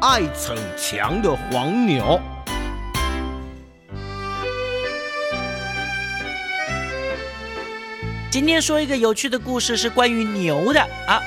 [0.00, 2.20] 爱逞强的黄牛。
[8.30, 11.18] 今天说一个有趣的故事，是关于牛的啊！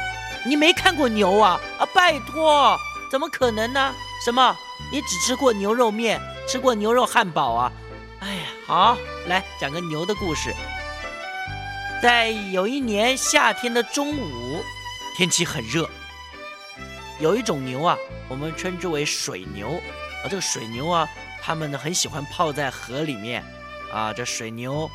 [0.45, 1.59] 你没看过牛啊？
[1.79, 2.77] 啊，拜托，
[3.11, 3.91] 怎么可能呢？
[4.23, 4.55] 什么？
[4.91, 7.71] 你只吃过牛肉面，吃过牛肉汉堡啊？
[8.19, 10.53] 哎呀，好，来讲个牛的故事。
[12.03, 14.63] 在有一年夏天的中午，
[15.17, 15.89] 天气很热，
[17.19, 17.97] 有一种牛啊，
[18.27, 19.69] 我们称之为水牛
[20.23, 20.29] 啊。
[20.29, 21.07] 这个水牛啊，
[21.41, 23.43] 它们呢很喜欢泡在河里面
[23.91, 24.13] 啊。
[24.13, 24.89] 这水牛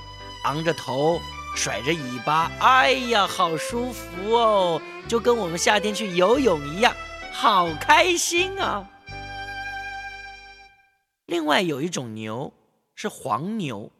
[0.44, 1.20] 昂着头。
[1.56, 6.92] 甩着尾巴，哎呀，好舒服哦，就跟我们夏天去游泳一样，
[7.32, 8.90] 好开心啊！
[11.26, 12.52] 另外有一种牛
[12.96, 13.92] 是黄牛，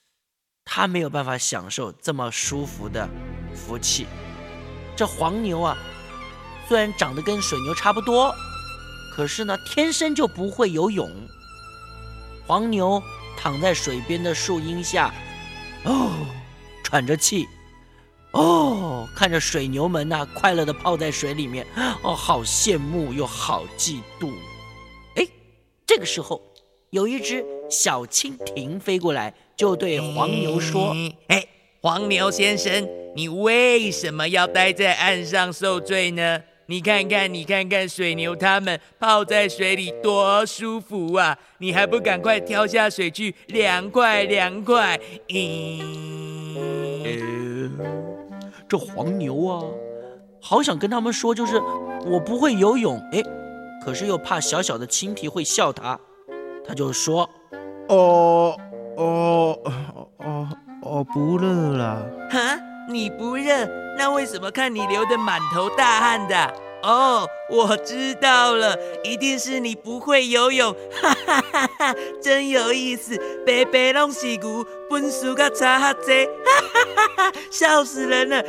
[0.66, 3.08] 它没有办法享受这么舒服的
[3.54, 4.06] 福气。
[4.94, 5.78] 这黄牛啊，
[6.68, 8.34] 虽然长得跟水牛差不多，
[9.14, 11.10] 可是呢，天生就不会游泳。
[12.46, 13.02] 黄牛
[13.36, 15.12] 躺在水边的树荫下，
[15.84, 16.10] 哦。
[16.84, 17.48] 喘着气，
[18.32, 21.66] 哦，看着水牛们呐，快乐的泡在水里面，
[22.02, 24.30] 哦，好羡慕又好嫉妒。
[25.16, 25.26] 哎，
[25.86, 26.42] 这个时候，
[26.90, 30.94] 有一只小蜻蜓飞过来，就对黄牛说
[31.28, 31.46] ：“哎，
[31.80, 36.42] 黄牛先生，你为什么要待在岸上受罪呢？”
[36.72, 41.36] 你看看，你看看水牛，它们泡在水里多舒服啊！
[41.58, 44.98] 你还不赶快跳下水去，凉快凉快！
[45.28, 45.82] 咦，
[48.66, 49.60] 这黄牛啊，
[50.40, 51.60] 好想跟他们说，就是
[52.06, 53.22] 我不会游泳，哎，
[53.84, 56.00] 可是又怕小小的蜻蜓会笑他，
[56.66, 57.28] 他就说：
[57.90, 58.56] 哦
[58.96, 59.58] 哦
[60.16, 60.48] 哦
[60.84, 62.02] 哦，不热了。
[62.30, 63.68] 哈，你不热？
[63.98, 66.61] 那为什么看你流的满头大汗的？
[66.82, 73.16] 哦，我知道了，一定是你不会游泳，哈哈哈哈真有意思，
[73.46, 76.82] 白白拢是牛，本事个差哈多，哈哈
[77.16, 78.48] 哈哈笑死人了，哈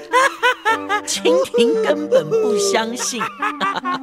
[0.63, 4.01] 哈哈哈蜻蜓根本不相信，哈哈哈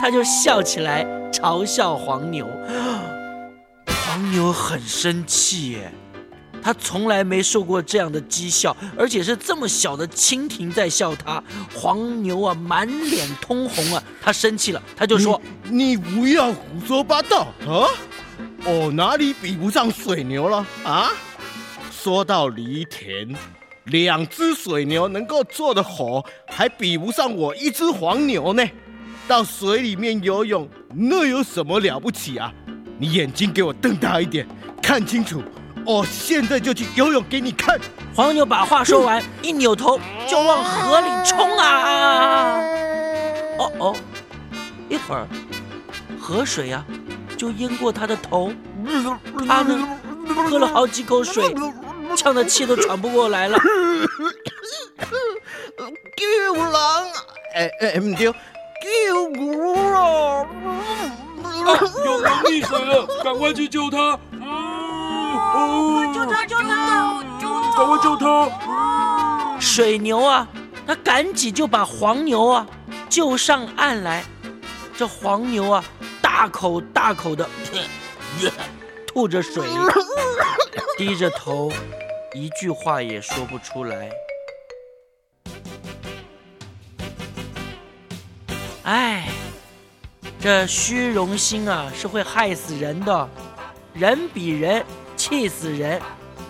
[0.00, 2.46] 他就笑起来嘲笑黄牛，
[4.06, 5.92] 黄牛很生气耶。
[6.66, 11.40] 他从来没受过这样的讥笑，而且是这么小的蜻蜓在笑他。
[11.72, 15.40] 黄牛啊，满脸通红啊，他生气了，他就说
[15.70, 17.86] ：“你不要胡说八道啊！
[18.64, 21.12] 我哪里比不上水牛了啊？
[21.92, 23.32] 说到犁田，
[23.84, 28.68] 两只水牛能够做的活，还比不上我一只黄牛呢。
[29.28, 32.52] 到水里面游泳，那有什么了不起啊？
[32.98, 34.44] 你眼睛给我瞪大一点，
[34.82, 35.40] 看清楚。”
[35.86, 37.78] 我现在就去游泳给你看。
[38.14, 42.60] 黄牛把话说完，一扭头就往河里冲啊！
[43.58, 43.96] 哦哦，
[44.88, 45.28] 一会儿
[46.18, 46.84] 河水呀
[47.36, 48.50] 就淹过他的头，
[49.46, 49.88] 他呢
[50.50, 51.54] 喝了好几口水，
[52.16, 53.58] 呛得气都喘不过来了。
[56.16, 57.06] 救 狼！
[57.54, 58.32] 哎哎，唔对，救
[59.38, 60.46] 我啊！
[62.04, 64.18] 有人溺水了，赶快去救他！
[66.12, 66.44] 救他！
[66.46, 67.76] 救他！
[67.76, 69.58] 赶快救他！
[69.60, 70.46] 水牛啊，
[70.86, 72.66] 他赶紧就把黄牛啊
[73.08, 74.24] 救上岸来。
[74.96, 75.84] 这黄牛啊，
[76.22, 77.48] 大口大口的
[79.06, 79.66] 吐着水，
[80.96, 81.70] 低着头，
[82.34, 84.10] 一句话也说不出来。
[88.84, 89.28] 哎，
[90.40, 93.28] 这虚荣心啊，是会害死人的。
[93.92, 94.84] 人比人。
[95.28, 96.00] 气死人！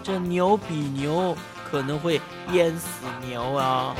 [0.02, 1.34] 这牛比牛
[1.70, 2.20] 可能会
[2.52, 3.96] 淹死牛啊！